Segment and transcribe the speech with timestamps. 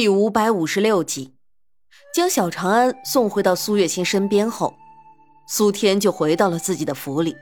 [0.00, 1.34] 第五百五十六集，
[2.14, 4.74] 将小长安送回到苏月心身边后，
[5.46, 7.36] 苏天就回到了自己的府里，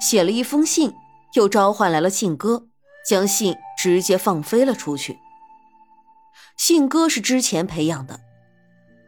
[0.00, 0.92] 写了一封信，
[1.34, 2.66] 又召唤来了信鸽，
[3.08, 5.16] 将信直接放飞了出去。
[6.56, 8.18] 信鸽是之前培养的，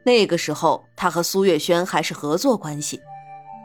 [0.06, 3.00] 那个时候他和苏月轩还是合作关系，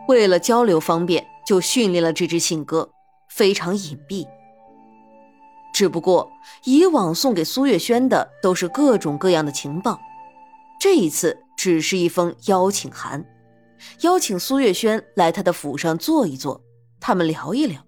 [0.07, 2.89] 为了交流方便，就训练了这只信鸽，
[3.29, 4.27] 非常隐蔽。
[5.73, 6.29] 只不过
[6.65, 9.99] 以往送给苏月轩的都是各种各样的情报，
[10.79, 13.25] 这一次只是一封邀请函，
[14.01, 16.61] 邀请苏月轩来他的府上坐一坐，
[16.99, 17.85] 他们聊一聊。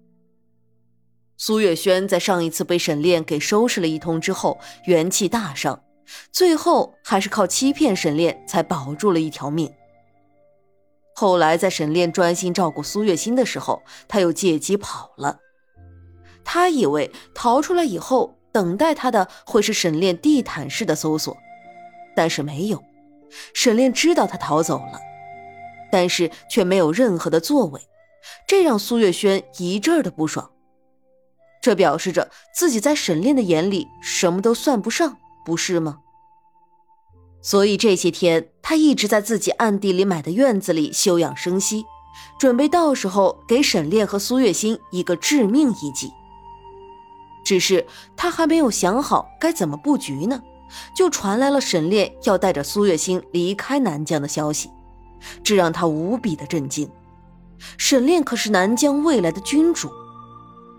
[1.36, 5.82] 苏月轩在上一次被沈炼给收拾了一通之后，元气大伤，
[6.30, 9.72] 最后还是靠欺骗沈炼才保住了一条命。
[11.14, 15.40] 后来在沈炼专心照顾苏月心的时候，他又借机跑了。
[16.44, 21.36] 他以为逃出来以后，等待他的会是沈炼地毯式的搜索，
[22.14, 22.82] 但是没有。
[23.54, 25.00] 沈炼知道他逃走了，
[25.90, 27.80] 但是却没有任何的作为，
[28.46, 30.50] 这让苏月轩一阵的不爽。
[31.62, 35.98] 这表示着自己在沈炼的眼里什么都算不上，不是吗？
[37.40, 41.84] 所以这些天他一直在自己暗地里买的院子里休养生息，
[42.38, 46.12] 准备到时候给沈炼和苏月心一个致命一击。
[47.44, 50.42] 只是他还没有想好该怎么布局呢，
[50.96, 54.70] 就传来了沈炼要带着苏月心离开南疆的消息，
[55.42, 56.88] 这让他无比的震惊。
[57.78, 59.90] 沈炼可是南疆未来的君主，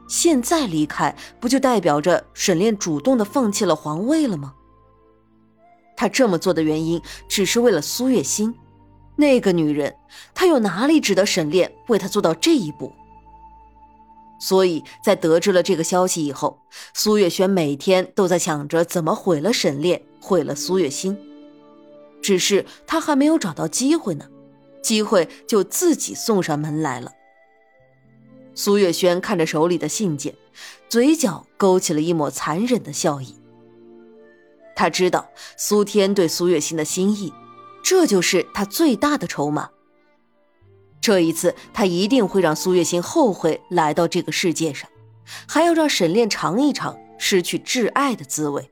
[0.08, 4.53] 现在离开不就代表着沈炼主动的放弃了皇位了吗？
[5.95, 8.53] 他这么做的原因只是为了苏月心，
[9.16, 9.95] 那个女人，
[10.34, 12.91] 他又哪里值得沈炼为他做到这一步？
[14.44, 16.59] 所以在得知了这个消息以后，
[16.94, 21.17] 苏月轩每天都在想着怎么毁了沈炼，毁了苏月心。
[22.22, 24.25] 只是他还没有找到机会呢，
[24.81, 27.13] 机会就自己送上门来了。
[28.53, 30.35] 苏月轩看着手里的信件，
[30.90, 33.38] 嘴角勾起了一抹残忍的笑意。
[34.75, 37.31] 他知道苏天对苏月心的心意，
[37.81, 39.69] 这就是他最大的筹码。
[41.03, 44.90] 这一次，他一定会让苏月心后悔来到这个世界上，
[45.46, 48.72] 还要让沈炼尝一尝失去挚爱的滋味。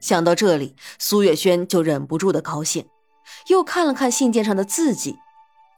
[0.00, 2.86] 想到这里，苏月轩就忍不住的高兴，
[3.46, 5.16] 又看了看信件上的字迹，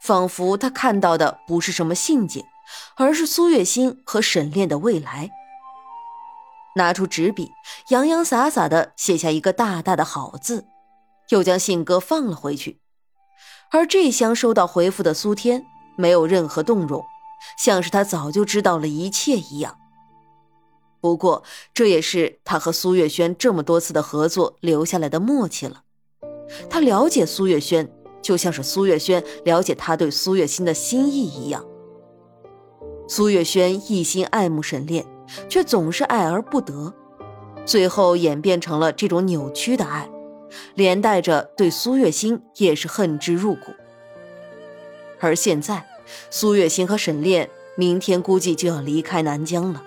[0.03, 2.45] 仿佛他看到的不是什么信件，
[2.97, 5.31] 而是苏月心和沈炼的未来。
[6.75, 7.53] 拿出纸笔，
[7.91, 10.66] 洋洋洒洒的写下一个大大的“好”字，
[11.28, 12.81] 又将信鸽放了回去。
[13.74, 17.04] 而这厢收到回复的苏天没有任何动容，
[17.58, 19.76] 像是他早就知道了一切一样。
[21.00, 21.42] 不过
[21.74, 25.82] 这也是他和苏月轩这么多次的合作留下来的默契了。
[26.70, 27.90] 他了解苏月轩，
[28.22, 31.64] 就像是苏月轩了解他对苏月心的心意一样。
[33.08, 35.04] 苏月轩一心爱慕沈炼，
[35.48, 36.94] 却总是爱而不得，
[37.66, 40.08] 最后演变成了这种扭曲的爱。
[40.75, 43.72] 连带着对苏月心也是恨之入骨。
[45.20, 45.87] 而现在，
[46.31, 49.82] 苏月心和沈炼明天估计就要离开南疆了，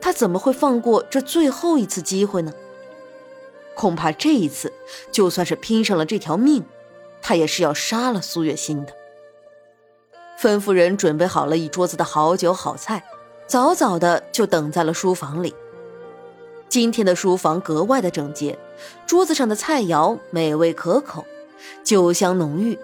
[0.00, 2.52] 他怎么会放过这最后一次机会呢？
[3.74, 4.72] 恐怕这一次，
[5.10, 6.64] 就算是拼上了这条命，
[7.22, 8.92] 他也是要杀了苏月心的。
[10.38, 13.04] 吩咐人准备好了一桌子的好酒好菜，
[13.46, 15.54] 早早的就等在了书房里。
[16.68, 18.58] 今天的书房格外的整洁，
[19.06, 21.24] 桌子上的菜肴美味可口，
[21.84, 22.78] 酒香浓郁，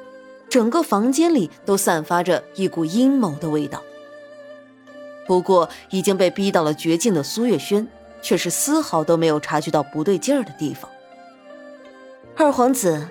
[0.49, 3.83] 整个房间里都散发着一股阴谋的味道。
[5.27, 7.87] 不过已经被逼到了绝境的苏月轩，
[8.23, 10.91] 却是丝毫都没有察觉到不对劲儿的地方。
[12.37, 13.09] 二皇子，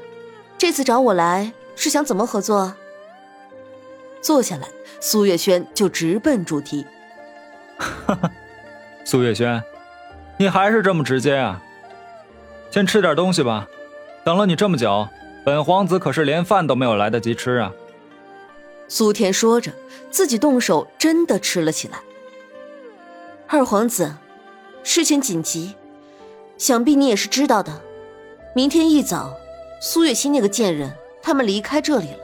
[0.57, 2.73] 这次找我来是想怎么合作？
[4.21, 4.67] 坐下来，
[4.99, 6.85] 苏月轩就直奔主题。
[7.77, 8.31] 哈哈，
[9.05, 9.61] 苏月轩。
[10.39, 11.61] 你还是这么直接啊！
[12.69, 13.67] 先吃点东西吧，
[14.23, 15.08] 等了你这么久，
[15.46, 17.72] 本皇子可是连饭都没有来得及吃啊。
[18.87, 19.72] 苏天说着，
[20.11, 21.99] 自己动手真的吃了起来。
[23.47, 24.16] 二皇子，
[24.84, 25.75] 事情紧急，
[26.58, 27.81] 想必你也是知道的。
[28.53, 29.37] 明天一早，
[29.81, 32.19] 苏月心那个贱人他们离开这里了，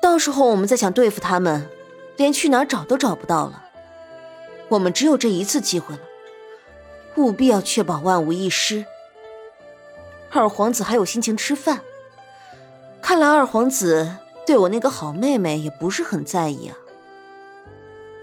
[0.00, 1.68] 到时候我们再想对付他们，
[2.16, 3.64] 连去哪儿找都找不到了。
[4.68, 6.00] 我们只有这一次机会了。
[7.16, 8.84] 务必要确保万无一失。
[10.36, 11.80] 二皇子还有心情吃饭？
[13.00, 16.76] 看来二皇子对我那个好妹妹也不是很在意啊。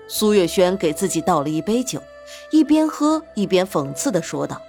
[0.10, 2.04] 苏月轩给自己倒了一杯酒，
[2.52, 4.62] 一边喝一边讽刺的说道：“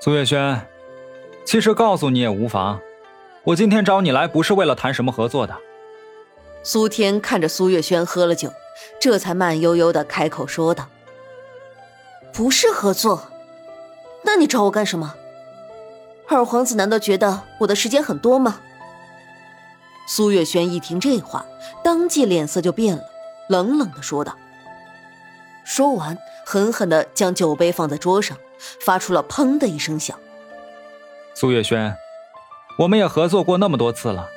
[0.00, 0.64] 苏月轩，
[1.44, 2.80] 其实告诉你也无妨。
[3.42, 5.56] 我今天找你来，不是为了谈什么合作的。
[6.62, 8.52] 苏天看着苏月轩喝了酒，
[9.00, 10.86] 这才慢悠悠的开口说道
[12.32, 13.24] ：“不是合作，
[14.22, 15.16] 那你找我干什么？
[16.32, 18.60] 二皇子难道觉得我的时间很多吗？”
[20.06, 21.44] 苏月轩一听这话，
[21.84, 23.02] 当即脸色就变了，
[23.48, 24.36] 冷冷的说道。
[25.64, 28.36] 说完，狠狠的将酒杯放在桌上。
[28.84, 30.16] 发出了“砰”的一声响。
[31.34, 31.96] 苏月轩，
[32.78, 34.28] 我们也合作过那么多次了，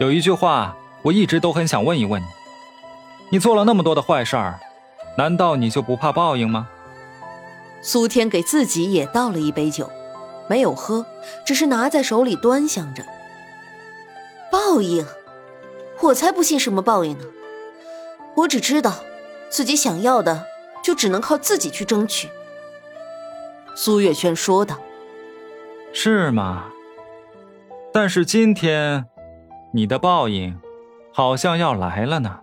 [0.00, 2.26] 有一句话我一直都很想问一问你：
[3.30, 4.58] 你做了那么多的坏事儿，
[5.16, 6.68] 难道你就不怕报应吗？
[7.82, 9.88] 苏天给自己也倒了一杯酒，
[10.52, 11.06] 没有喝，
[11.46, 13.02] 只是拿在手里端详着。
[14.50, 15.02] 报应？
[16.02, 17.24] 我才不信什么报应呢！
[18.36, 18.96] 我只知道，
[19.48, 20.44] 自己想要的，
[20.84, 22.28] 就只能靠自己去争取。
[23.74, 24.78] 苏月轩说道
[25.94, 26.66] ：“是吗？
[27.90, 29.06] 但是今天，
[29.72, 30.60] 你的报应
[31.14, 32.40] 好像要来了呢。”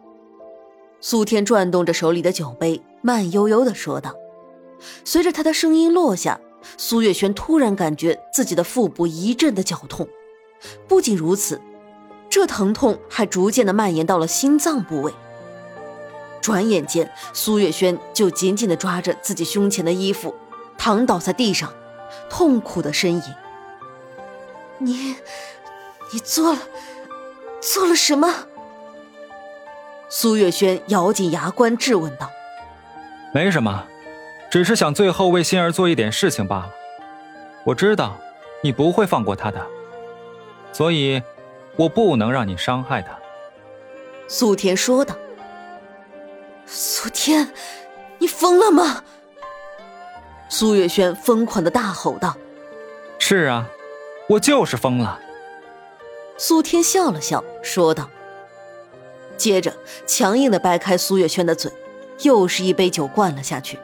[0.99, 4.15] 苏天转动着手里的酒杯，慢悠悠的说道。
[5.05, 6.39] 随着他的声音落下，
[6.77, 10.07] 苏月轩突然感觉自己的腹部一阵的绞痛。
[10.87, 11.61] 不仅如此，
[12.29, 15.13] 这疼痛还逐渐的蔓延到了心脏部位。
[16.41, 20.35] 转眼间，苏月轩就紧紧的抓着自己胸前的衣服。
[20.77, 21.73] 躺倒在地上，
[22.29, 23.23] 痛苦的呻吟。
[24.77, 25.15] 你，
[26.13, 26.59] 你做了，
[27.59, 28.33] 做了什么？
[30.07, 32.31] 苏月轩咬紧牙关质问道。
[33.33, 33.85] 没什么，
[34.49, 36.71] 只是想最后为心儿做一点事情罢了。
[37.63, 38.17] 我知道，
[38.61, 39.65] 你不会放过他的，
[40.71, 41.21] 所以，
[41.75, 43.17] 我不能让你伤害他。
[44.27, 45.15] 苏天说道。
[46.65, 47.51] 苏天，
[48.17, 49.03] 你疯了吗？
[50.49, 52.35] 苏月轩疯狂的大吼道
[53.19, 53.67] ：“是啊，
[54.27, 55.19] 我就是疯了。”
[56.37, 58.09] 苏天笑了笑，说道，
[59.37, 59.73] 接着
[60.07, 61.71] 强硬的掰开苏月轩的嘴，
[62.21, 63.77] 又是一杯酒灌了下去。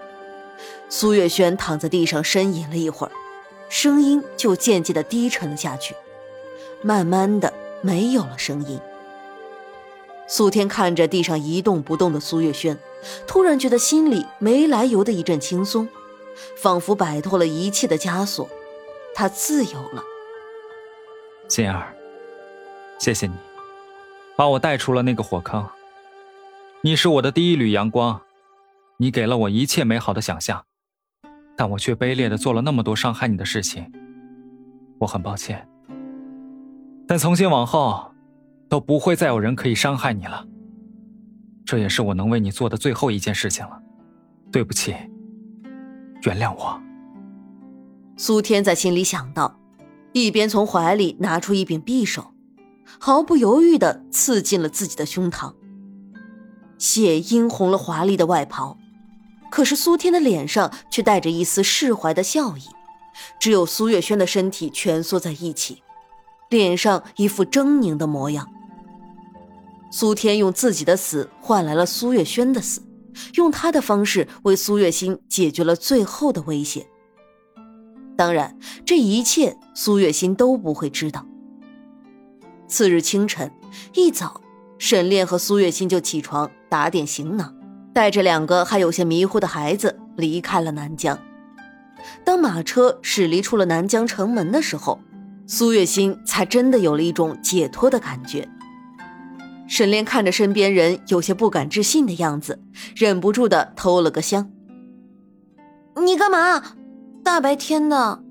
[0.90, 3.12] 苏月轩躺在地上呻吟了一会儿，
[3.70, 5.96] 声音就渐渐的低沉了下去，
[6.82, 8.80] 慢慢的没有了声音。
[10.28, 12.78] 苏天看着地上一动不动的苏月轩，
[13.28, 15.88] 突然觉得心里没来由的一阵轻松。
[16.58, 18.50] 仿佛摆脱了一切的枷锁，
[19.14, 20.04] 他自由了。
[21.48, 21.96] 心儿，
[23.00, 23.34] 谢谢你，
[24.36, 25.66] 把我带出了那个火坑。
[26.82, 28.20] 你是我的第一缕阳光，
[28.98, 30.66] 你给了我一切美好的想象，
[31.56, 33.92] 但我却卑劣的做了那么多伤害你的事情。
[35.00, 35.68] 我很抱歉，
[37.08, 38.12] 但从今往后，
[38.70, 40.46] 都不会再有人可以伤害你了。
[41.66, 43.82] 这也是我能为你做的最后一件事情了。
[44.52, 44.96] 对不起。
[46.24, 46.82] 原谅我，
[48.16, 49.60] 苏天在心里想到，
[50.14, 52.34] 一边从怀里拿出一柄匕首，
[53.00, 55.54] 毫不犹豫的刺进了自己的胸膛。
[56.78, 58.78] 血殷红了华丽的外袍，
[59.56, 62.64] 可是苏天的脸上却带着一丝释怀的笑意，
[63.40, 65.82] 只有苏月轩的身体蜷缩在一起，
[66.50, 68.52] 脸上一副狰狞的模样。
[69.94, 72.84] 苏天用自己的死换来了苏月轩的死。
[73.36, 76.86] 用他的方式为苏月心解决了最后的威胁。
[78.18, 81.26] 当然，这一切苏月心都不会知道。
[82.68, 83.50] 次日清晨
[83.94, 84.42] 一早，
[84.78, 87.56] 沈炼和苏月心就起床打点行囊，
[87.96, 91.18] 带着两个还有些迷糊的孩子离开了南疆。
[92.26, 95.00] 当马车驶离出了南疆城门的时候，
[95.48, 98.50] 苏月心才真的有了一种解脱的感觉。
[99.66, 102.62] 沈炼看着身边人有些不敢置信的样子，
[102.98, 104.52] 忍不住的偷了个香。
[105.96, 106.62] 你干嘛？
[107.24, 108.22] 大白天的。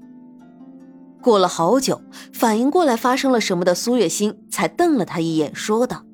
[1.23, 2.02] 过了好久，
[2.35, 6.04] 反应过来发生了什么的苏月心才瞪了他一眼，说道：“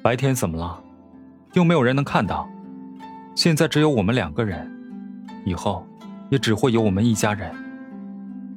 [0.00, 0.84] 白天怎么了？
[1.54, 2.48] 又没有人能看到。
[3.34, 4.70] 现在只有我们两个人，
[5.44, 5.86] 以后
[6.30, 7.52] 也只会有我们一家人。”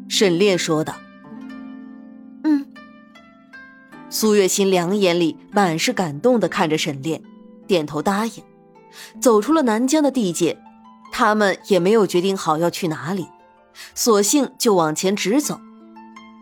[0.10, 0.96] 沈炼说道。
[4.14, 7.24] 苏月心两眼里满是感动的看着沈炼，
[7.66, 8.44] 点头答应，
[9.22, 10.60] 走出了南疆的地界。
[11.14, 13.28] 他们也没有决定好要去哪里，
[13.96, 15.62] 索性就往前直走。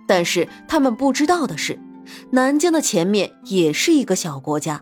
[0.08, 1.80] 但是他们不知道的是，
[2.32, 4.82] 南疆的前面也是一个小国家。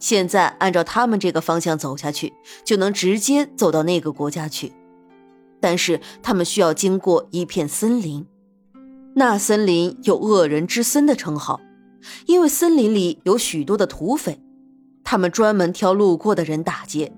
[0.00, 2.32] 现在按照他们这个方向走下去，
[2.64, 4.72] 就能直接走到那个国家去。
[5.60, 8.26] 但是他们需要经过一片森林。
[9.14, 11.60] 那森林有恶人之森的称号，
[12.26, 14.40] 因为森林里有许多的土匪，
[15.04, 17.12] 他们专门挑路过的人打劫，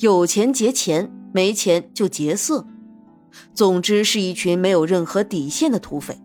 [0.00, 2.66] 有钱劫钱，没钱就劫色。
[3.52, 6.18] 总之是一群没有任何底线的土匪。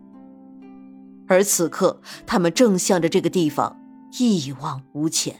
[1.28, 3.78] 而此刻，他们正向着这个地方
[4.18, 5.36] 一往无前。